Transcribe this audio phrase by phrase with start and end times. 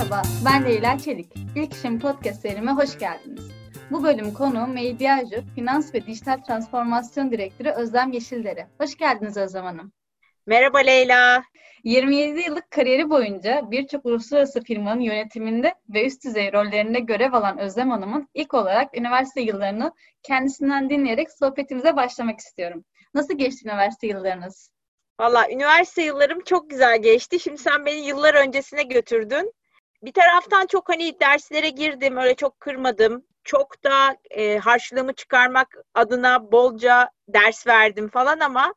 [0.00, 1.32] Merhaba, ben Leyla Çelik.
[1.56, 3.50] İlk İşim Podcast serime hoş geldiniz.
[3.90, 8.66] Bu bölüm konu Mediaju, Finans ve Dijital Transformasyon Direktörü Özlem Yeşildere.
[8.78, 9.92] Hoş geldiniz Özlem Hanım.
[10.46, 11.42] Merhaba Leyla.
[11.84, 17.90] 27 yıllık kariyeri boyunca birçok uluslararası firmanın yönetiminde ve üst düzey rollerinde görev alan Özlem
[17.90, 19.92] Hanım'ın ilk olarak üniversite yıllarını
[20.22, 22.84] kendisinden dinleyerek sohbetimize başlamak istiyorum.
[23.14, 24.70] Nasıl geçti üniversite yıllarınız?
[25.20, 27.40] Valla üniversite yıllarım çok güzel geçti.
[27.40, 29.52] Şimdi sen beni yıllar öncesine götürdün.
[30.02, 33.24] Bir taraftan çok hani derslere girdim, öyle çok kırmadım.
[33.44, 38.74] Çok da e, harçlığımı çıkarmak adına bolca ders verdim falan ama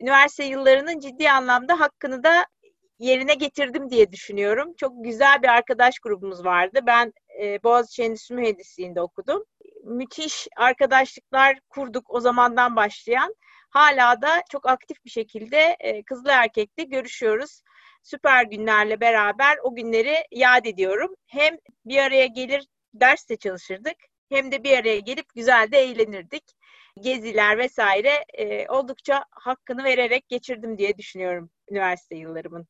[0.00, 2.46] üniversite yıllarının ciddi anlamda hakkını da
[2.98, 4.74] yerine getirdim diye düşünüyorum.
[4.76, 6.80] Çok güzel bir arkadaş grubumuz vardı.
[6.86, 9.44] Ben e, Boğaziçi Endüstri Mühendisliği'nde okudum.
[9.84, 13.34] Müthiş arkadaşlıklar kurduk o zamandan başlayan.
[13.70, 17.62] Hala da çok aktif bir şekilde e, kızlı erkekli görüşüyoruz.
[18.02, 21.14] Süper günlerle beraber o günleri yad ediyorum.
[21.26, 23.96] Hem bir araya gelir derste çalışırdık
[24.28, 26.44] hem de bir araya gelip güzel de eğlenirdik.
[27.00, 32.66] Geziler vesaire e, oldukça hakkını vererek geçirdim diye düşünüyorum üniversite yıllarımın.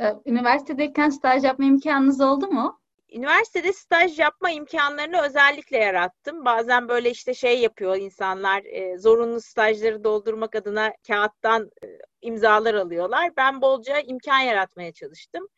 [0.00, 2.80] Ee, üniversitedeyken staj yapma imkanınız oldu mu?
[3.12, 6.44] Üniversitede staj yapma imkanlarını özellikle yarattım.
[6.44, 11.86] Bazen böyle işte şey yapıyor insanlar, e, zorunlu stajları doldurmak adına kağıttan e,
[12.22, 13.36] imzalar alıyorlar.
[13.36, 15.48] Ben bolca imkan yaratmaya çalıştım.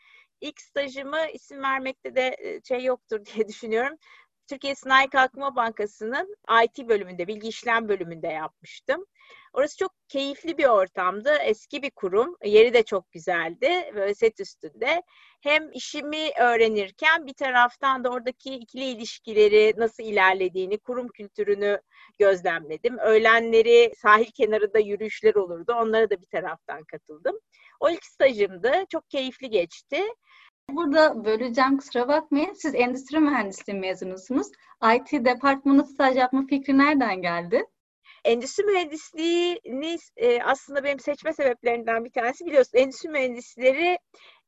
[0.41, 3.99] İlk stajımı isim vermekte de e, şey yoktur diye düşünüyorum.
[4.47, 9.07] Türkiye Sanayi Kalkınma Bankası'nın IT bölümünde, bilgi işlem bölümünde yapmıştım.
[9.53, 11.37] Orası çok keyifli bir ortamdı.
[11.45, 12.37] Eski bir kurum.
[12.45, 13.91] Yeri de çok güzeldi.
[13.95, 15.03] Böyle set üstünde.
[15.41, 21.81] Hem işimi öğrenirken bir taraftan da oradaki ikili ilişkileri nasıl ilerlediğini, kurum kültürünü
[22.19, 22.99] gözlemledim.
[22.99, 25.73] Öğlenleri sahil kenarında yürüyüşler olurdu.
[25.73, 27.37] Onlara da bir taraftan katıldım.
[27.81, 28.73] O ilk stajımdı.
[28.93, 30.03] Çok keyifli geçti.
[30.71, 32.53] Burada böleceğim kusura bakmayın.
[32.53, 34.47] Siz endüstri mühendisliği mezunusunuz.
[34.97, 37.65] IT departmanı staj yapma fikri nereden geldi?
[38.25, 42.79] Endüstri mühendisliğini e, aslında benim seçme sebeplerinden bir tanesi biliyorsun.
[42.79, 43.99] Endüstri mühendisleri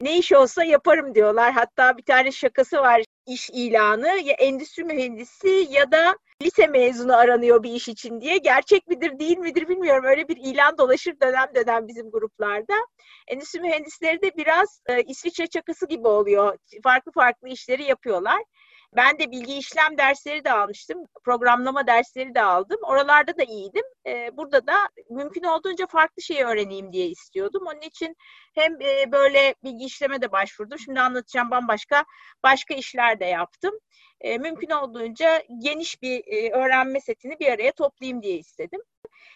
[0.01, 1.53] ne iş olsa yaparım diyorlar.
[1.53, 7.63] Hatta bir tane şakası var iş ilanı ya endüstri mühendisi ya da lise mezunu aranıyor
[7.63, 8.39] bir iş için diye.
[8.39, 10.05] Gerçek midir değil midir bilmiyorum.
[10.05, 12.75] Öyle bir ilan dolaşır dönem dönem bizim gruplarda.
[13.29, 16.59] Endüstri mühendisleri de biraz e, İsviçre çakısı gibi oluyor.
[16.83, 18.43] Farklı farklı işleri yapıyorlar.
[18.93, 20.99] Ben de bilgi işlem dersleri de almıştım.
[21.25, 22.79] Programlama dersleri de aldım.
[22.83, 23.85] Oralarda da iyiydim.
[24.07, 24.77] Ee, burada da
[25.11, 27.63] mümkün olduğunca farklı şey öğreneyim diye istiyordum.
[27.67, 28.17] Onun için
[28.55, 30.79] hem e, böyle bilgi işleme de başvurdum.
[30.79, 32.05] Şimdi anlatacağım bambaşka
[32.43, 33.75] başka işler de yaptım.
[34.21, 38.81] E, mümkün olduğunca geniş bir e, öğrenme setini bir araya toplayayım diye istedim.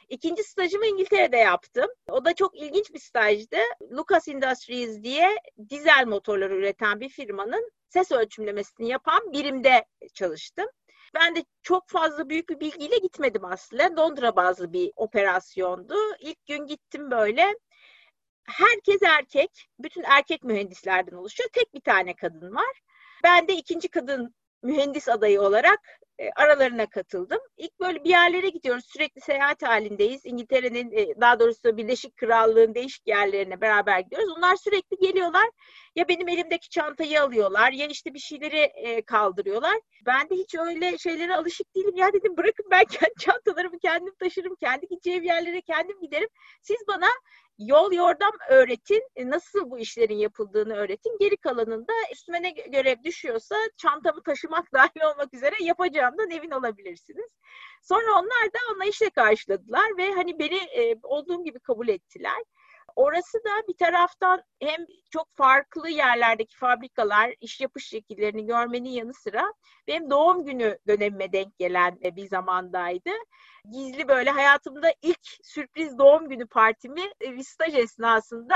[0.09, 1.87] İkinci stajımı İngiltere'de yaptım.
[2.09, 3.57] O da çok ilginç bir stajdı.
[3.91, 5.37] Lucas Industries diye
[5.69, 9.85] dizel motorları üreten bir firmanın ses ölçümlemesini yapan birimde
[10.15, 10.67] çalıştım.
[11.15, 14.03] Ben de çok fazla büyük bir bilgiyle gitmedim aslında.
[14.03, 15.95] Londra bazlı bir operasyondu.
[16.21, 17.55] İlk gün gittim böyle.
[18.45, 21.51] Herkes erkek, bütün erkek mühendislerden oluşuyor.
[21.53, 22.81] Tek bir tane kadın var.
[23.25, 25.81] Ben de ikinci kadın mühendis adayı olarak
[26.37, 27.39] aralarına katıldım.
[27.57, 28.85] İlk böyle bir yerlere gidiyoruz.
[28.89, 30.21] Sürekli seyahat halindeyiz.
[30.25, 34.29] İngiltere'nin e, daha doğrusu Birleşik Krallığın değişik yerlerine beraber gidiyoruz.
[34.39, 35.51] Onlar sürekli geliyorlar.
[35.97, 39.81] Ya benim elimdeki çantayı alıyorlar ya işte bir şeyleri e, kaldırıyorlar.
[40.07, 41.97] Ben de hiç öyle şeylere alışık değilim.
[41.97, 44.57] Ya dedim bırakın ben kendi çantalarımı kendim taşırım.
[44.61, 46.29] Kendi gideceğim yerlere kendim giderim.
[46.63, 47.09] Siz bana
[47.61, 51.17] yol yordam öğretin, e, nasıl bu işlerin yapıldığını öğretin.
[51.21, 57.31] Geri kalanında üstüme ne görev düşüyorsa çantamı taşımak dahil olmak üzere yapacağımdan emin olabilirsiniz.
[57.83, 62.43] Sonra onlar da anlayışla karşıladılar ve hani beni e, olduğum gibi kabul ettiler.
[62.97, 69.53] Orası da bir taraftan hem çok farklı yerlerdeki fabrikalar, iş yapış şekillerini görmenin yanı sıra
[69.89, 73.11] benim doğum günü dönemime denk gelen bir zamandaydı.
[73.73, 78.55] Gizli böyle hayatımda ilk sürpriz doğum günü partimi e, bir staj esnasında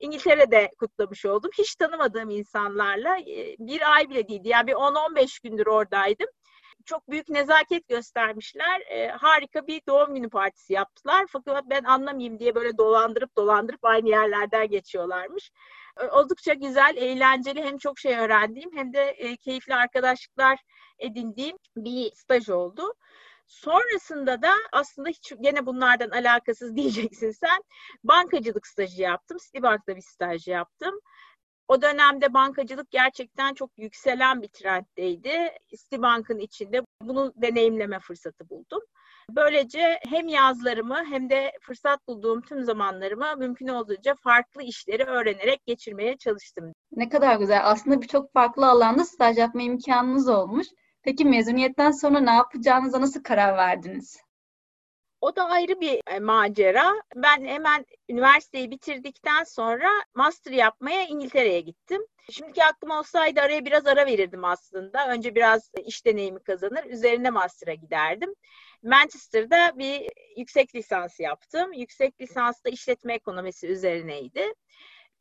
[0.00, 1.50] İngiltere'de kutlamış oldum.
[1.58, 4.48] Hiç tanımadığım insanlarla e, bir ay bile değildi.
[4.48, 6.28] Yani bir 10-15 gündür oradaydım
[6.84, 8.80] çok büyük nezaket göstermişler.
[8.80, 11.26] E, harika bir doğum günü partisi yaptılar.
[11.28, 15.50] Fakat ben anlamayayım diye böyle dolandırıp dolandırıp aynı yerlerden geçiyorlarmış.
[16.00, 20.58] E, oldukça güzel, eğlenceli hem çok şey öğrendiğim hem de e, keyifli arkadaşlıklar
[20.98, 22.94] edindiğim bir staj oldu.
[23.46, 27.62] Sonrasında da aslında hiç gene bunlardan alakasız diyeceksin sen.
[28.04, 29.38] Bankacılık stajı yaptım.
[29.44, 31.00] Citibank'ta bir staj yaptım.
[31.68, 35.32] O dönemde bankacılık gerçekten çok yükselen bir trenddeydi.
[35.68, 38.80] Citibank'ın içinde bunu deneyimleme fırsatı buldum.
[39.30, 46.16] Böylece hem yazlarımı hem de fırsat bulduğum tüm zamanlarımı mümkün olduğunca farklı işleri öğrenerek geçirmeye
[46.16, 46.72] çalıştım.
[46.92, 47.60] Ne kadar güzel.
[47.64, 50.66] Aslında birçok farklı alanda staj yapma imkanınız olmuş.
[51.02, 54.27] Peki mezuniyetten sonra ne yapacağınıza nasıl karar verdiniz?
[55.20, 56.94] O da ayrı bir e, macera.
[57.16, 62.02] Ben hemen üniversiteyi bitirdikten sonra master yapmaya İngiltere'ye gittim.
[62.30, 65.08] Şimdiki aklım olsaydı araya biraz ara verirdim aslında.
[65.08, 68.34] Önce biraz iş deneyimi kazanır, üzerine master'a giderdim.
[68.82, 71.72] Manchester'da bir yüksek lisans yaptım.
[71.72, 74.54] Yüksek lisans da işletme ekonomisi üzerineydi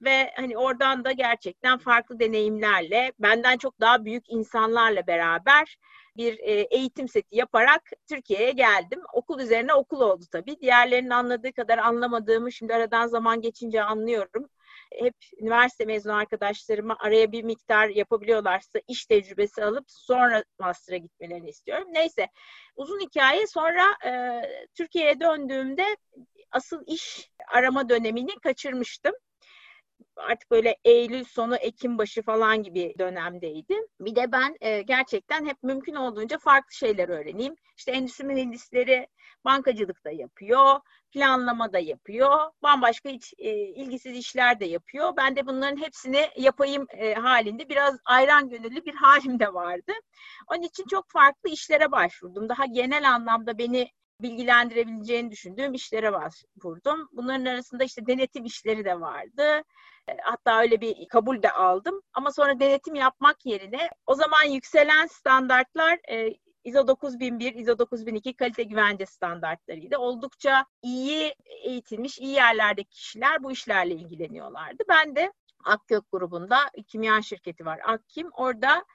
[0.02, 5.78] ve hani oradan da gerçekten farklı deneyimlerle benden çok daha büyük insanlarla beraber
[6.18, 9.02] bir e, eğitim seti yaparak Türkiye'ye geldim.
[9.14, 10.60] Okul üzerine okul oldu tabii.
[10.62, 14.50] Diğerlerinin anladığı kadar anlamadığımı şimdi aradan zaman geçince anlıyorum.
[14.94, 21.88] Hep üniversite mezunu arkadaşlarıma araya bir miktar yapabiliyorlarsa iş tecrübesi alıp sonra master'a gitmelerini istiyorum.
[21.92, 22.28] Neyse
[22.76, 24.42] uzun hikaye sonra e,
[24.76, 25.86] Türkiye'ye döndüğümde
[26.52, 29.14] asıl iş arama dönemini kaçırmıştım
[30.16, 33.76] artık böyle Eylül sonu Ekim başı falan gibi dönemdeydi.
[34.00, 37.56] Bir de ben e, gerçekten hep mümkün olduğunca farklı şeyler öğreneyim.
[37.78, 39.08] İşte endüstri mühendisleri
[39.46, 40.80] bankacılık da yapıyor,
[41.12, 45.14] planlama da yapıyor, bambaşka hiç e, ilgisiz işler de yapıyor.
[45.18, 49.92] Ben de bunların hepsini yapayım e, halinde biraz ayran gönüllü bir halim de vardı.
[50.52, 52.50] Onun için çok farklı işlere başvurdum.
[52.50, 53.90] Daha genel anlamda beni
[54.22, 57.10] bilgilendirebileceğini düşündüğüm işlere başvurdum.
[57.12, 59.64] Bunların arasında işte denetim işleri de vardı.
[60.22, 62.02] Hatta öyle bir kabul de aldım.
[62.14, 66.34] Ama sonra denetim yapmak yerine o zaman yükselen standartlar e,
[66.64, 69.98] ISO 9001, ISO 9002 kalite güvence standartlarıydı.
[69.98, 74.84] Oldukça iyi eğitilmiş, iyi yerlerdeki kişiler bu işlerle ilgileniyorlardı.
[74.90, 78.30] Ben de Akkök grubunda kimya şirketi var Akkim.
[78.32, 78.86] Orada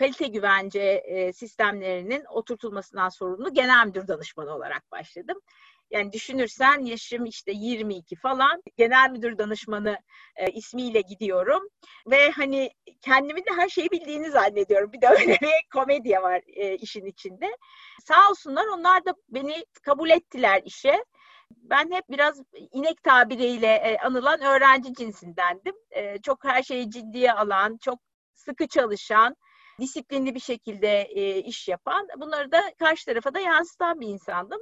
[0.00, 5.40] kalite güvence e, sistemlerinin oturtulmasından sorumlu genel müdür danışmanı olarak başladım.
[5.90, 9.98] Yani düşünürsen yaşım işte 22 falan genel müdür danışmanı
[10.36, 11.62] e, ismiyle gidiyorum
[12.10, 12.70] ve hani
[13.02, 14.92] kendimi de her şeyi bildiğini zannediyorum.
[14.92, 17.56] Bir de öyle bir komedya var e, işin içinde.
[18.04, 21.04] Sağ olsunlar onlar da beni kabul ettiler işe.
[21.50, 22.42] Ben hep biraz
[22.72, 25.74] inek tabiriyle e, anılan öğrenci cinsindendim.
[25.90, 27.98] E, çok her şeyi ciddiye alan, çok
[28.34, 29.36] sıkı çalışan,
[29.80, 34.60] disiplinli bir şekilde e, iş yapan, bunları da karşı tarafa da yansıtan bir insandım.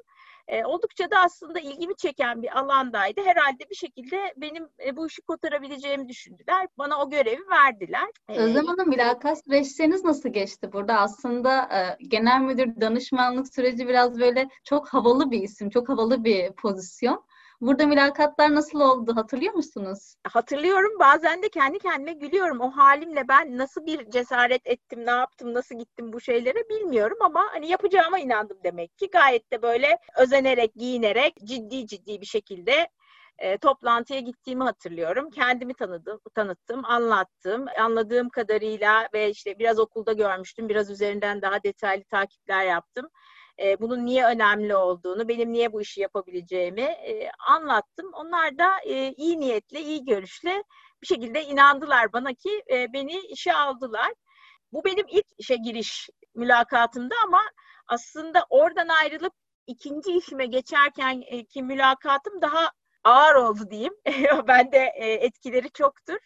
[0.49, 3.21] E, oldukça da aslında ilgimi çeken bir alandaydı.
[3.21, 6.69] Herhalde bir şekilde benim e, bu işi kotarabileceğimi düşündüler.
[6.79, 8.09] Bana o görevi verdiler.
[8.29, 10.95] E, Özlem Hanım mülakat süreçleriniz nasıl geçti burada?
[10.95, 16.53] Aslında e, genel müdür danışmanlık süreci biraz böyle çok havalı bir isim, çok havalı bir
[16.53, 17.25] pozisyon.
[17.61, 20.15] Burada mülakatlar nasıl oldu hatırlıyor musunuz?
[20.25, 20.99] Hatırlıyorum.
[21.01, 22.61] Bazen de kendi kendime gülüyorum.
[22.61, 27.45] O halimle ben nasıl bir cesaret ettim, ne yaptım, nasıl gittim bu şeylere bilmiyorum ama
[27.53, 29.09] hani yapacağıma inandım demek ki.
[29.13, 32.89] Gayet de böyle özenerek, giyinerek, ciddi ciddi bir şekilde
[33.39, 35.31] e, toplantıya gittiğimi hatırlıyorum.
[35.31, 37.67] Kendimi tanıdım, tanıttım, anlattım.
[37.81, 40.69] Anladığım kadarıyla ve işte biraz okulda görmüştüm.
[40.69, 43.09] Biraz üzerinden daha detaylı takipler yaptım
[43.81, 46.97] bunun niye önemli olduğunu, benim niye bu işi yapabileceğimi
[47.49, 48.11] anlattım.
[48.13, 48.81] Onlar da
[49.17, 50.63] iyi niyetle, iyi görüşle
[51.03, 54.13] bir şekilde inandılar bana ki beni işe aldılar.
[54.73, 57.43] Bu benim ilk işe giriş mülakatımdı ama
[57.87, 59.33] aslında oradan ayrılıp
[59.67, 62.73] ikinci işime geçerken ki mülakatım daha
[63.05, 63.95] ağır oldu diyeyim.
[64.49, 66.19] ben de e, etkileri çoktur.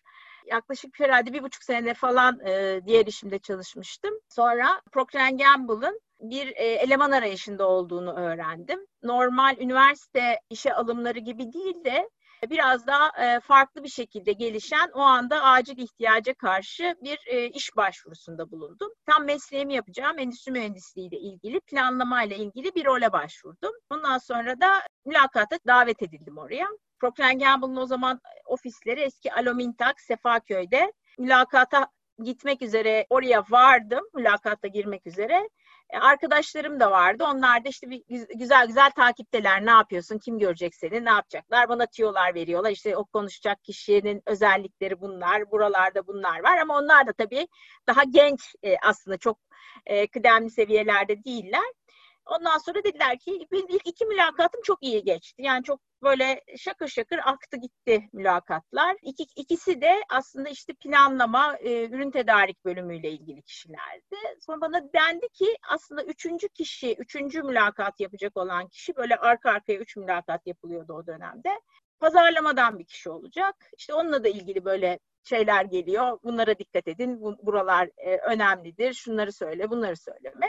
[0.47, 2.39] Yaklaşık herhalde bir buçuk sene falan
[2.87, 4.15] diğer işimde çalışmıştım.
[4.29, 8.87] Sonra Procter Gamble'ın bir e, eleman arayışında olduğunu öğrendim.
[9.03, 12.09] Normal üniversite işe alımları gibi değil de
[12.51, 17.77] biraz daha e, farklı bir şekilde gelişen o anda acil ihtiyaca karşı bir e, iş
[17.77, 18.89] başvurusunda bulundum.
[19.07, 23.73] Tam mesleğimi yapacağım endüstri mühendisliği ile ilgili planlama ile ilgili bir role başvurdum.
[23.91, 26.67] Ondan sonra da mülakata davet edildim oraya.
[27.01, 30.93] Procter Gamble'ın o zaman ofisleri eski Alomintak Sefaköy'de.
[31.19, 31.89] Mülakata
[32.23, 35.49] gitmek üzere oraya vardım, mülakata girmek üzere.
[35.93, 37.25] E, arkadaşlarım da vardı.
[37.25, 38.03] Onlar da işte bir
[38.35, 39.67] güzel güzel takipteler.
[39.67, 40.19] Ne yapıyorsun?
[40.19, 41.05] Kim görecek seni?
[41.05, 41.69] Ne yapacaklar?
[41.69, 42.71] Bana tiyolar veriyorlar.
[42.71, 45.51] İşte o konuşacak kişinin özellikleri bunlar.
[45.51, 46.59] Buralarda bunlar var.
[46.59, 47.49] Ama onlar da tabii
[47.89, 49.39] daha genç e, aslında çok
[49.87, 51.73] e, kıdemli seviyelerde değiller.
[52.27, 55.43] Ondan sonra dediler ki benim ilk iki mülakatım çok iyi geçti.
[55.43, 58.97] Yani çok böyle şakır şakır aktı gitti mülakatlar.
[59.03, 64.17] İki, ikisi de aslında işte planlama, e, ürün tedarik bölümüyle ilgili kişilerdi.
[64.41, 69.79] Sonra bana dendi ki aslında üçüncü kişi, üçüncü mülakat yapacak olan kişi böyle arka arkaya
[69.79, 71.61] üç mülakat yapılıyordu o dönemde.
[72.01, 73.71] Pazarlamadan bir kişi olacak.
[73.79, 76.19] İşte onunla da ilgili böyle şeyler geliyor.
[76.25, 77.21] Bunlara dikkat edin.
[77.21, 78.95] Bu, buralar e, önemlidir.
[78.95, 80.49] Şunları söyle, bunları söyleme.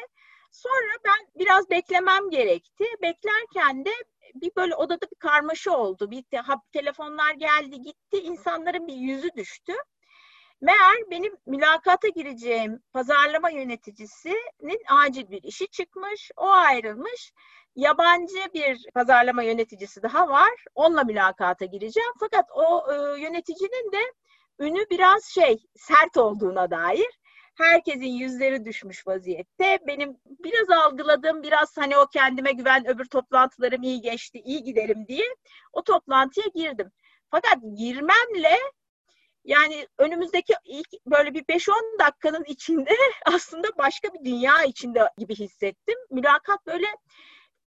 [0.52, 2.86] Sonra ben biraz beklemem gerekti.
[3.02, 3.92] Beklerken de
[4.36, 6.12] bir böyle odada bir karmaşa oldu.
[6.12, 6.42] Bir te-
[6.74, 8.18] telefonlar geldi gitti.
[8.18, 9.74] İnsanların bir yüzü düştü.
[10.62, 16.32] Meğer benim mülakata gireceğim pazarlama yöneticisinin acil bir işi çıkmış.
[16.38, 17.34] O ayrılmış.
[17.76, 20.52] Yabancı bir pazarlama yöneticisi daha var.
[20.76, 22.12] Onunla mülakata gireceğim.
[22.20, 24.14] Fakat o e, yöneticinin de
[24.60, 27.20] ünü biraz şey sert olduğuna dair.
[27.56, 29.80] Herkesin yüzleri düşmüş vaziyette.
[29.88, 35.26] Benim biraz algıladığım, biraz hani o kendime güven, öbür toplantılarım iyi geçti, iyi giderim diye
[35.74, 36.92] o toplantıya girdim.
[37.32, 38.58] Fakat girmemle
[39.44, 42.92] yani önümüzdeki ilk böyle bir 5-10 dakikanın içinde
[43.26, 45.96] aslında başka bir dünya içinde gibi hissettim.
[46.10, 46.88] Mülakat böyle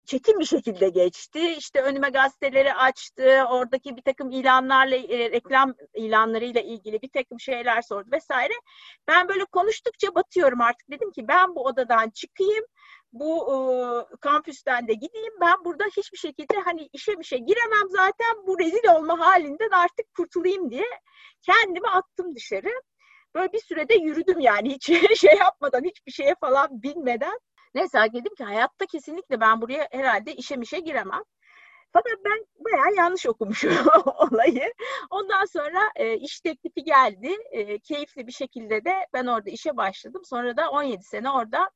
[0.05, 1.53] çetin bir şekilde geçti.
[1.57, 7.81] İşte önüme gazeteleri açtı, oradaki bir takım ilanlarla, e, reklam ilanlarıyla ilgili bir takım şeyler
[7.81, 8.53] sordu vesaire.
[9.07, 10.91] Ben böyle konuştukça batıyorum artık.
[10.91, 12.65] Dedim ki ben bu odadan çıkayım,
[13.13, 13.55] bu e,
[14.21, 15.33] kampüsten de gideyim.
[15.41, 18.47] Ben burada hiçbir şekilde hani işe bir şey giremem zaten.
[18.47, 20.85] Bu rezil olma halinden artık kurtulayım diye
[21.41, 22.71] kendimi attım dışarı.
[23.35, 24.85] Böyle bir sürede yürüdüm yani hiç
[25.19, 27.39] şey yapmadan, hiçbir şeye falan bilmeden.
[27.75, 31.21] Neyse dedim ki hayatta kesinlikle ben buraya herhalde işe mişe giremem.
[31.93, 33.71] Fakat ben bayağı yanlış okumuşum
[34.05, 34.73] olayı.
[35.09, 37.35] Ondan sonra e, iş teklifi geldi.
[37.51, 40.21] E, keyifli bir şekilde de ben orada işe başladım.
[40.25, 41.69] Sonra da 17 sene orada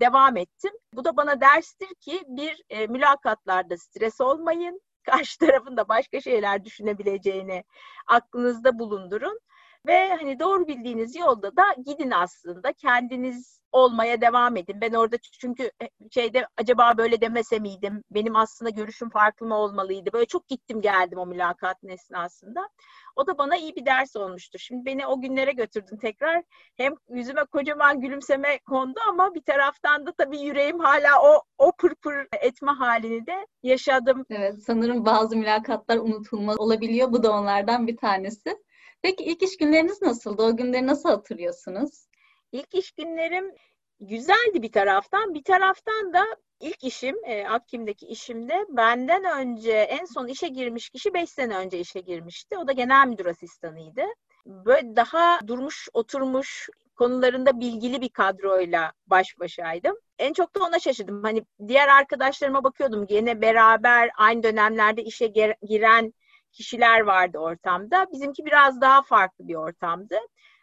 [0.00, 0.72] devam ettim.
[0.94, 4.80] Bu da bana derstir ki bir e, mülakatlarda stres olmayın.
[5.02, 7.64] Karşı tarafın da başka şeyler düşünebileceğini
[8.06, 9.40] aklınızda bulundurun.
[9.86, 12.72] Ve hani doğru bildiğiniz yolda da gidin aslında.
[12.72, 14.80] Kendiniz olmaya devam edin.
[14.80, 18.02] Ben orada çünkü e, şeyde acaba böyle demese miydim?
[18.10, 20.12] Benim aslında görüşüm farklı mı olmalıydı?
[20.12, 22.68] Böyle çok gittim geldim o mülakatın esnasında.
[23.16, 24.58] O da bana iyi bir ders olmuştur.
[24.58, 26.42] Şimdi beni o günlere götürdün tekrar.
[26.76, 32.26] Hem yüzüme kocaman gülümseme kondu ama bir taraftan da tabii yüreğim hala o o pırpır
[32.40, 34.26] etme halini de yaşadım.
[34.30, 37.12] Evet, sanırım bazı mülakatlar unutulmaz olabiliyor.
[37.12, 38.56] Bu da onlardan bir tanesi.
[39.02, 40.42] Peki ilk iş günleriniz nasıldı?
[40.42, 42.06] O günleri nasıl hatırlıyorsunuz?
[42.52, 43.54] İlk iş günlerim
[44.00, 45.34] güzeldi bir taraftan.
[45.34, 46.24] Bir taraftan da
[46.60, 51.78] ilk işim, e, Akkim'deki işimde benden önce en son işe girmiş kişi 5 sene önce
[51.78, 52.58] işe girmişti.
[52.58, 54.02] O da genel müdür asistanıydı.
[54.46, 59.96] Böyle daha durmuş, oturmuş, konularında bilgili bir kadroyla baş başaydım.
[60.18, 61.22] En çok da ona şaşırdım.
[61.22, 63.06] Hani diğer arkadaşlarıma bakıyordum.
[63.06, 65.26] Gene beraber aynı dönemlerde işe
[65.62, 66.12] giren
[66.52, 68.06] kişiler vardı ortamda.
[68.12, 70.16] Bizimki biraz daha farklı bir ortamdı.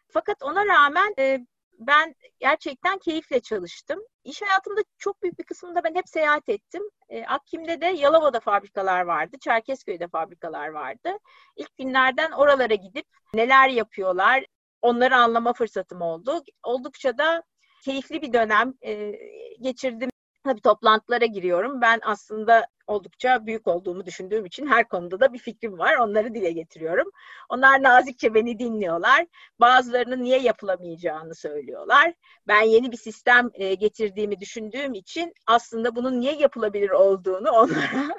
[0.08, 1.40] Fakat ona rağmen e,
[1.80, 4.00] ben gerçekten keyifle çalıştım.
[4.24, 6.84] İş hayatımda çok büyük bir kısmında ben hep seyahat ettim.
[7.10, 11.10] E, Akkim'de de Yalova'da fabrikalar vardı, Çerkezköy'de fabrikalar vardı.
[11.56, 14.46] İlk günlerden oralara gidip neler yapıyorlar,
[14.82, 16.44] onları anlama fırsatım oldu.
[16.64, 17.44] Oldukça da
[17.86, 19.12] keyifli bir dönem e,
[19.62, 20.10] geçirdim.
[20.48, 21.82] Tabii toplantılara giriyorum.
[21.82, 25.96] Ben aslında oldukça büyük olduğumu düşündüğüm için her konuda da bir fikrim var.
[25.96, 27.12] Onları dile getiriyorum.
[27.50, 29.26] Onlar nazikçe beni dinliyorlar.
[29.60, 32.14] Bazılarının niye yapılamayacağını söylüyorlar.
[32.48, 38.16] Ben yeni bir sistem e, getirdiğimi düşündüğüm için aslında bunun niye yapılabilir olduğunu onlara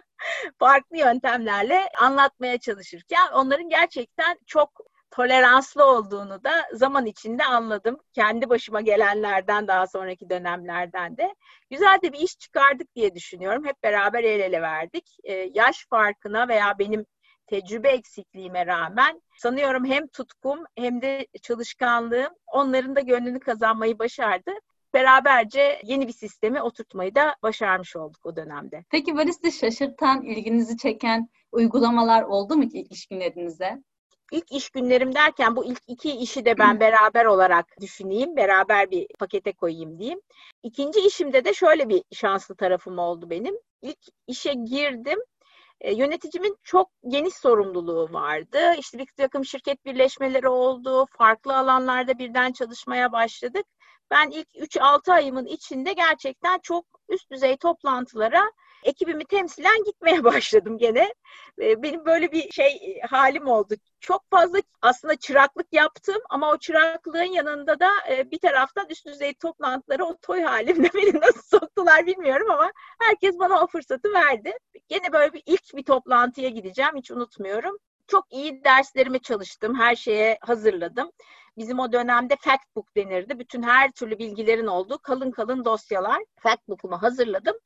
[0.58, 7.98] farklı yöntemlerle anlatmaya çalışırken onların gerçekten çok toleranslı olduğunu da zaman içinde anladım.
[8.12, 11.34] Kendi başıma gelenlerden daha sonraki dönemlerden de.
[11.70, 13.64] Güzel de bir iş çıkardık diye düşünüyorum.
[13.64, 15.16] Hep beraber el ele verdik.
[15.24, 17.06] Ee, yaş farkına veya benim
[17.46, 24.50] tecrübe eksikliğime rağmen sanıyorum hem tutkum hem de çalışkanlığım onların da gönlünü kazanmayı başardı
[24.94, 28.84] beraberce yeni bir sistemi oturtmayı da başarmış olduk o dönemde.
[28.90, 33.82] Peki böyle sizi şaşırtan, ilginizi çeken uygulamalar oldu mu ilk iş günlerinize?
[34.32, 39.06] İlk iş günlerim derken bu ilk iki işi de ben beraber olarak düşüneyim, beraber bir
[39.18, 40.20] pakete koyayım diyeyim.
[40.62, 43.54] İkinci işimde de şöyle bir şanslı tarafım oldu benim.
[43.82, 45.18] İlk işe girdim.
[45.80, 48.58] E, yöneticimin çok geniş sorumluluğu vardı.
[48.78, 51.06] İşte bir takım şirket birleşmeleri oldu.
[51.18, 53.66] Farklı alanlarda birden çalışmaya başladık.
[54.10, 58.42] Ben ilk 3-6 ayımın içinde gerçekten çok üst düzey toplantılara
[58.82, 61.14] ekibimi temsilen gitmeye başladım gene.
[61.62, 63.74] Ee, benim böyle bir şey e, halim oldu.
[64.00, 69.34] Çok fazla aslında çıraklık yaptım ama o çıraklığın yanında da e, bir taraftan üst düzey
[69.34, 74.52] toplantılara o toy halimde beni nasıl soktular bilmiyorum ama herkes bana o fırsatı verdi.
[74.88, 77.78] Gene böyle bir ilk bir toplantıya gideceğim hiç unutmuyorum.
[78.06, 81.10] Çok iyi derslerimi çalıştım, her şeye hazırladım.
[81.58, 83.38] Bizim o dönemde fact book denirdi.
[83.38, 86.22] Bütün her türlü bilgilerin olduğu kalın kalın dosyalar.
[86.40, 87.56] Fact book'umu hazırladım.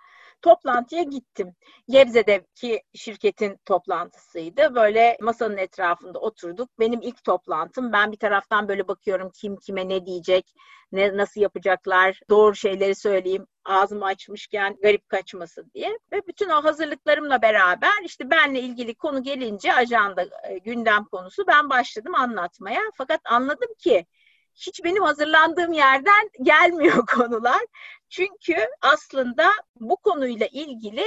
[0.42, 1.54] Toplantıya gittim.
[1.88, 4.74] Gebze'deki şirketin toplantısıydı.
[4.74, 6.68] Böyle masanın etrafında oturduk.
[6.78, 7.92] Benim ilk toplantım.
[7.92, 10.54] Ben bir taraftan böyle bakıyorum kim kime ne diyecek,
[10.92, 15.98] ne nasıl yapacaklar, doğru şeyleri söyleyeyim, ağzımı açmışken garip kaçmasın diye.
[16.12, 21.70] Ve bütün o hazırlıklarımla beraber işte benle ilgili konu gelince ajanda e, gündem konusu ben
[21.70, 22.80] başladım anlatmaya.
[22.94, 24.06] Fakat anladım ki
[24.54, 27.60] hiç benim hazırlandığım yerden gelmiyor konular.
[28.08, 31.04] Çünkü aslında bu konuyla ilgili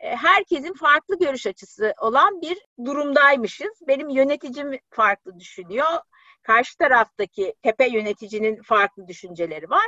[0.00, 3.80] e, herkesin farklı görüş açısı olan bir durumdaymışız.
[3.88, 6.00] Benim yöneticim farklı düşünüyor.
[6.42, 9.86] Karşı taraftaki tepe yöneticinin farklı düşünceleri var.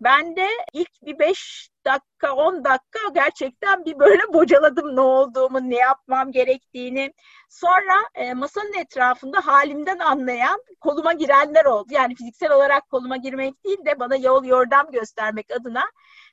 [0.00, 5.76] Ben de ilk bir beş dakika, on dakika gerçekten bir böyle bocaladım ne olduğumu, ne
[5.76, 7.12] yapmam gerektiğini.
[7.48, 11.88] Sonra e, masanın etrafında halimden anlayan koluma girenler oldu.
[11.90, 15.84] Yani fiziksel olarak koluma girmek değil de bana yol yordam göstermek adına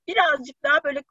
[0.07, 1.03] birazcık daha böyle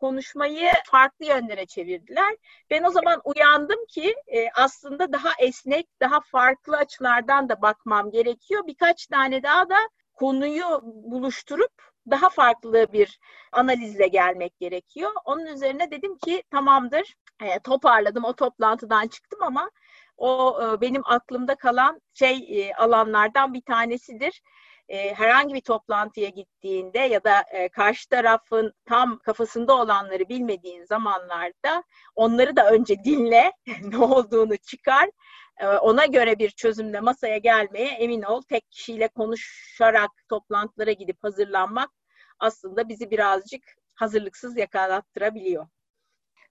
[0.00, 2.36] konuşmayı farklı yönlere çevirdiler.
[2.70, 8.66] Ben o zaman uyandım ki e, aslında daha esnek, daha farklı açılardan da bakmam gerekiyor.
[8.66, 9.76] Birkaç tane daha da
[10.14, 13.18] konuyu buluşturup daha farklı bir
[13.52, 15.10] analizle gelmek gerekiyor.
[15.24, 19.70] Onun üzerine dedim ki tamamdır e, toparladım o toplantıdan çıktım ama
[20.16, 24.42] o e, benim aklımda kalan şey e, alanlardan bir tanesidir.
[25.14, 32.70] Herhangi bir toplantıya gittiğinde ya da karşı tarafın tam kafasında olanları bilmediğin zamanlarda onları da
[32.70, 33.52] önce dinle,
[33.82, 35.10] ne olduğunu çıkar
[35.66, 38.42] ona göre bir çözümle masaya gelmeye emin ol.
[38.42, 41.90] Tek kişiyle konuşarak toplantılara gidip hazırlanmak
[42.38, 43.62] aslında bizi birazcık
[43.94, 45.66] hazırlıksız yakalattırabiliyor.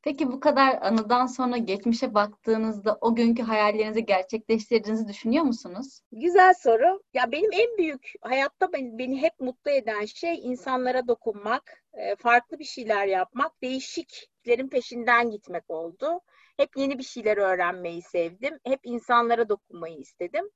[0.01, 6.01] Peki bu kadar anıdan sonra geçmişe baktığınızda o günkü hayallerinizi gerçekleştirdiğinizi düşünüyor musunuz?
[6.11, 7.01] Güzel soru.
[7.13, 12.59] Ya benim en büyük hayatta beni, beni hep mutlu eden şey insanlara dokunmak, e, farklı
[12.59, 16.21] bir şeyler yapmak, değişiklerin peşinden gitmek oldu.
[16.59, 18.59] Hep yeni bir şeyler öğrenmeyi sevdim.
[18.65, 20.49] Hep insanlara dokunmayı istedim.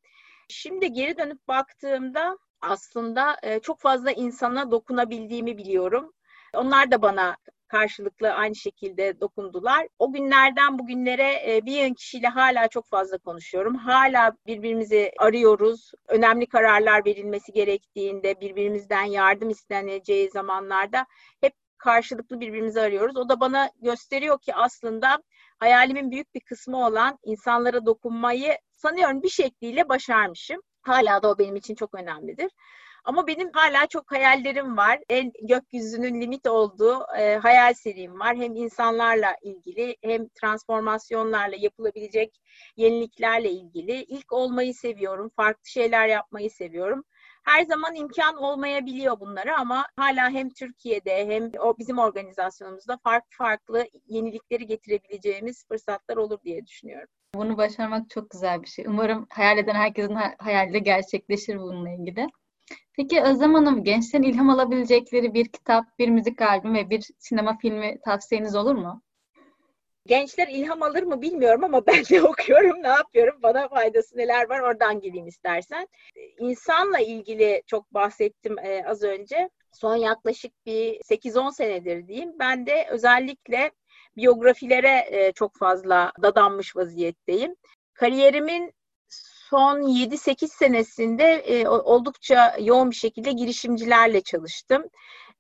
[0.50, 6.14] Şimdi geri dönüp baktığımda aslında e, çok fazla insana dokunabildiğimi biliyorum.
[6.56, 9.88] Onlar da bana karşılıklı aynı şekilde dokundular.
[10.00, 13.76] O günlerden bugünlere e, bir kişiyle hala çok fazla konuşuyorum.
[13.76, 15.92] Hala birbirimizi arıyoruz.
[16.08, 21.06] Önemli kararlar verilmesi gerektiğinde, birbirimizden yardım isteneceği zamanlarda
[21.42, 23.18] hep karşılıklı birbirimizi arıyoruz.
[23.18, 25.24] O da bana gösteriyor ki aslında
[25.60, 30.62] hayalimin büyük bir kısmı olan insanlara dokunmayı sanıyorum bir şekliyle başarmışım.
[30.82, 32.52] Hala da o benim için çok önemlidir.
[33.06, 35.00] Ama benim hala çok hayallerim var.
[35.10, 38.36] En gökyüzünün limit olduğu e, hayal serim var.
[38.36, 42.42] Hem insanlarla ilgili hem transformasyonlarla yapılabilecek
[42.78, 44.04] yeniliklerle ilgili.
[44.04, 45.32] İlk olmayı seviyorum.
[45.36, 47.04] Farklı şeyler yapmayı seviyorum.
[47.43, 53.88] Her zaman imkan olmayabiliyor bunları ama hala hem Türkiye'de hem o bizim organizasyonumuzda farklı farklı
[54.08, 57.08] yenilikleri getirebileceğimiz fırsatlar olur diye düşünüyorum.
[57.36, 58.86] Bunu başarmak çok güzel bir şey.
[58.88, 62.27] Umarım hayal eden herkesin hayali gerçekleşir bununla ilgili.
[62.93, 67.99] Peki Özlem Hanım, gençlerin ilham alabilecekleri bir kitap, bir müzik albüm ve bir sinema filmi
[68.06, 69.01] tavsiyeniz olur mu?
[70.06, 74.60] Gençler ilham alır mı bilmiyorum ama ben de okuyorum, ne yapıyorum, bana faydası neler var
[74.60, 75.88] oradan gireyim istersen.
[76.39, 79.50] İnsanla ilgili çok bahsettim e, az önce.
[79.72, 82.39] Son yaklaşık bir 8-10 senedir diyeyim.
[82.39, 83.72] Ben de özellikle
[84.18, 87.56] biyografilere e, çok fazla dadanmış vaziyetteyim.
[87.94, 88.74] Kariyerimin
[89.50, 94.84] son 7-8 senesinde e, oldukça yoğun bir şekilde girişimcilerle çalıştım.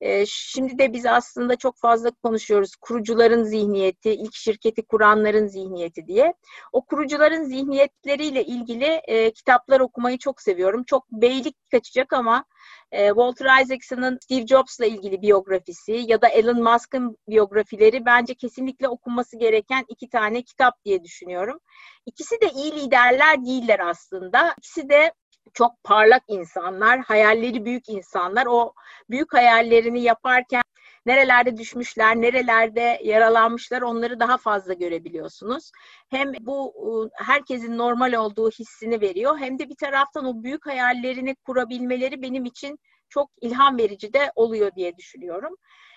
[0.03, 6.33] E, şimdi de biz aslında çok fazla konuşuyoruz kurucuların zihniyeti, ilk şirketi kuranların zihniyeti diye.
[6.71, 10.83] O kurucuların zihniyetleriyle ilgili e, kitaplar okumayı çok seviyorum.
[10.83, 12.45] Çok beylik kaçacak ama
[12.91, 19.37] e, Walter Isaacson'ın Steve Jobs'la ilgili biyografisi ya da Elon Musk'ın biyografileri bence kesinlikle okunması
[19.37, 21.59] gereken iki tane kitap diye düşünüyorum.
[22.05, 24.55] İkisi de iyi liderler değiller aslında.
[24.57, 25.13] İkisi de
[25.53, 28.45] çok parlak insanlar, hayalleri büyük insanlar.
[28.45, 28.73] O
[29.09, 30.63] büyük hayallerini yaparken
[31.05, 35.71] nerelerde düşmüşler, nerelerde yaralanmışlar onları daha fazla görebiliyorsunuz.
[36.09, 36.73] Hem bu
[37.13, 42.79] herkesin normal olduğu hissini veriyor hem de bir taraftan o büyük hayallerini kurabilmeleri benim için
[43.09, 45.55] çok ilham verici de oluyor diye düşünüyorum.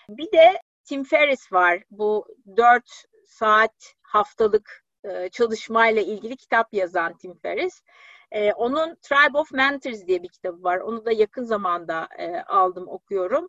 [0.09, 1.83] Bir de Tim Ferriss var.
[1.91, 7.83] Bu dört saat haftalık ıı, çalışmayla ilgili kitap yazan Tim Ferriss.
[8.31, 10.79] E, onun Tribe of Mentors diye bir kitabı var.
[10.79, 13.49] Onu da yakın zamanda e, aldım, okuyorum.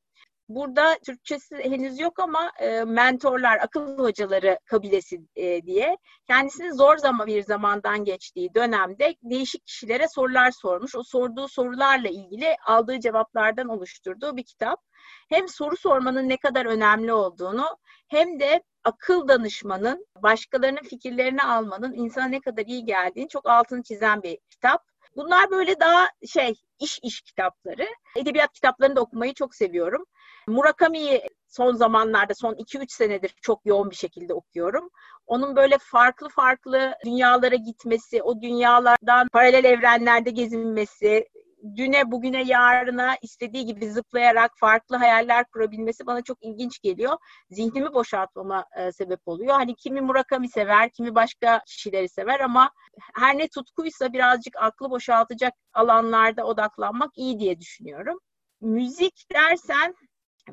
[0.50, 7.28] Burada Türkçesi henüz yok ama e, mentorlar, akıl hocaları kabilesi e, diye kendisini zor zaman
[7.28, 10.96] bir zamandan geçtiği dönemde değişik kişilere sorular sormuş.
[10.96, 14.82] O sorduğu sorularla ilgili aldığı cevaplardan oluşturduğu bir kitap.
[15.30, 22.26] Hem soru sormanın ne kadar önemli olduğunu hem de akıl danışmanın, başkalarının fikirlerini almanın insana
[22.26, 24.84] ne kadar iyi geldiğini çok altını çizen bir kitap.
[25.16, 27.88] Bunlar böyle daha şey iş iş kitapları.
[28.16, 30.06] Edebiyat kitaplarını da okumayı çok seviyorum.
[30.48, 34.90] Murakami'yi son zamanlarda, son 2-3 senedir çok yoğun bir şekilde okuyorum.
[35.28, 41.28] Onun böyle farklı farklı dünyalara gitmesi, o dünyalardan paralel evrenlerde gezinmesi,
[41.76, 47.18] düne, bugüne, yarına istediği gibi zıplayarak farklı hayaller kurabilmesi bana çok ilginç geliyor.
[47.52, 49.54] Zihnimi boşaltmama e, sebep oluyor.
[49.54, 52.72] Hani kimi Murakami sever, kimi başka kişileri sever ama
[53.14, 58.20] her ne tutkuysa birazcık aklı boşaltacak alanlarda odaklanmak iyi diye düşünüyorum.
[58.62, 59.96] Müzik dersen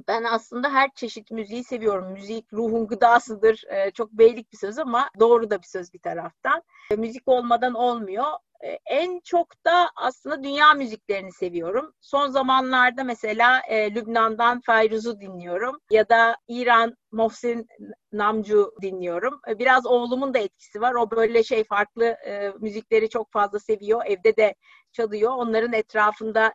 [0.09, 2.12] ben aslında her çeşit müziği seviyorum.
[2.12, 3.64] Müzik ruhun gıdasıdır.
[3.68, 6.62] Ee, çok beylik bir söz ama doğru da bir söz bir taraftan.
[6.90, 8.27] E, müzik olmadan olmuyor.
[8.64, 11.92] E, en çok da aslında dünya müziklerini seviyorum.
[12.00, 17.66] Son zamanlarda mesela e, Lübnan'dan Fayruz'u dinliyorum ya da İran Mohsin
[18.12, 19.40] Namcu dinliyorum.
[19.48, 20.94] E, biraz oğlumun da etkisi var.
[20.94, 24.03] O böyle şey farklı e, müzikleri çok fazla seviyor.
[24.07, 24.55] Evde de
[24.92, 25.33] çalıyor.
[25.37, 26.53] Onların etrafında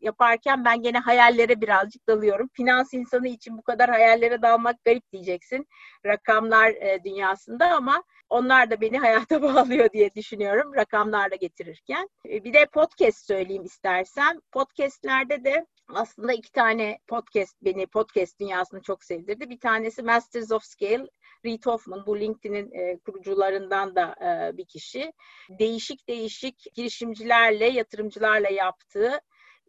[0.00, 2.48] yaparken ben gene hayallere birazcık dalıyorum.
[2.52, 5.66] Finans insanı için bu kadar hayallere dalmak garip diyeceksin
[6.06, 12.08] rakamlar e, dünyasında ama onlar da beni hayata bağlıyor diye düşünüyorum rakamlarla getirirken.
[12.28, 14.42] E, bir de podcast söyleyeyim istersen.
[14.52, 19.50] Podcastlerde de aslında iki tane podcast beni podcast dünyasını çok sevdirdi.
[19.50, 21.06] Bir tanesi Masters of Scale.
[21.44, 25.12] Reid Hoffman bu LinkedIn'in e, kurucularından da e, bir kişi.
[25.50, 29.20] Değişik değişik girişimcilerle, yatırımcılarla yaptığı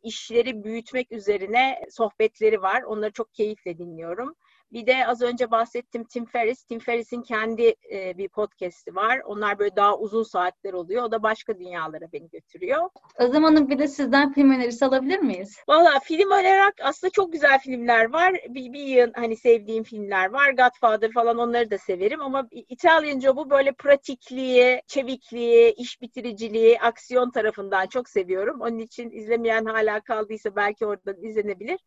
[0.03, 2.81] işleri büyütmek üzerine sohbetleri var.
[2.81, 4.35] Onları çok keyifle dinliyorum.
[4.71, 6.63] Bir de az önce bahsettim Tim Ferriss.
[6.63, 9.19] Tim Ferriss'in kendi e, bir podcast'i var.
[9.25, 11.03] Onlar böyle daha uzun saatler oluyor.
[11.03, 12.89] O da başka dünyalara beni götürüyor.
[13.15, 15.57] Özlem Hanım bir de sizden film önerisi alabilir miyiz?
[15.67, 18.33] Valla film olarak aslında çok güzel filmler var.
[18.49, 20.49] Bir, bir yıl hani sevdiğim filmler var.
[20.49, 27.87] Godfather falan onları da severim ama İtalyan Job'u böyle pratikliği, çevikliği, iş bitiriciliği, aksiyon tarafından
[27.87, 28.61] çok seviyorum.
[28.61, 31.79] Onun için izlemeyen hala kaldıysa belki oradan izlenebilir.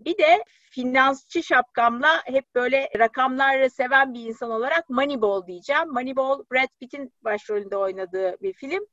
[0.00, 5.88] Bir de finansçı şapkamla hep böyle rakamları seven bir insan olarak Moneyball diyeceğim.
[5.88, 8.86] Moneyball Brad Pitt'in başrolünde oynadığı bir film.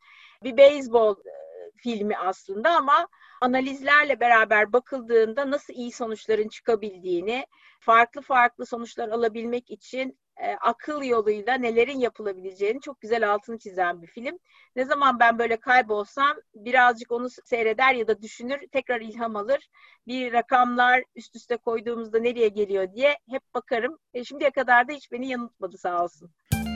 [0.43, 1.31] Bir beyzbol e,
[1.77, 3.07] filmi aslında ama
[3.41, 7.45] analizlerle beraber bakıldığında nasıl iyi sonuçların çıkabildiğini,
[7.79, 14.08] farklı farklı sonuçlar alabilmek için e, akıl yoluyla nelerin yapılabileceğini çok güzel altını çizen bir
[14.08, 14.39] film.
[14.76, 19.69] Ne zaman ben böyle kaybolsam birazcık onu seyreder ya da düşünür, tekrar ilham alır.
[20.08, 23.97] Bir rakamlar üst üste koyduğumuzda nereye geliyor diye hep bakarım.
[24.13, 26.30] E, şimdiye kadar da hiç beni yanıltmadı sağ olsun.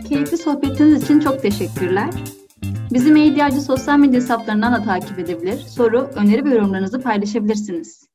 [0.10, 2.10] Keyifli sohbetiniz için çok teşekkürler.
[2.94, 8.11] Bizi Medyacı sosyal medya hesaplarından da takip edebilir, soru, öneri ve yorumlarınızı paylaşabilirsiniz.